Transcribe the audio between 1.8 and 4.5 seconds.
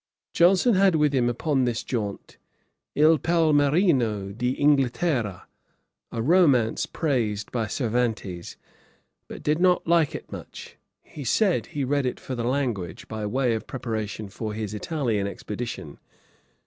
jaunt, 'Il Palmerino